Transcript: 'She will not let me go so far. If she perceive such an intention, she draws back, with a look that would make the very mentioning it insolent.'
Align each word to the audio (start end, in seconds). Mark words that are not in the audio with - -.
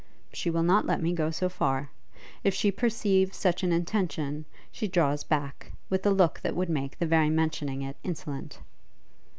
'She 0.33 0.49
will 0.49 0.63
not 0.63 0.87
let 0.87 0.99
me 0.99 1.13
go 1.13 1.29
so 1.29 1.47
far. 1.47 1.91
If 2.43 2.55
she 2.55 2.71
perceive 2.71 3.35
such 3.35 3.61
an 3.61 3.71
intention, 3.71 4.45
she 4.71 4.87
draws 4.87 5.23
back, 5.23 5.73
with 5.91 6.03
a 6.07 6.09
look 6.09 6.39
that 6.39 6.55
would 6.55 6.69
make 6.71 6.97
the 6.97 7.05
very 7.05 7.29
mentioning 7.29 7.83
it 7.83 7.97
insolent.' 8.03 8.61